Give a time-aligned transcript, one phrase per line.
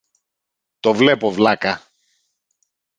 [0.79, 1.81] Το βλέπω, βλάκα!